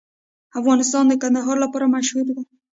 افغانستان 0.59 1.03
د 1.07 1.13
کندهار 1.21 1.57
لپاره 1.63 1.91
مشهور 1.95 2.25
دی. 2.29 2.35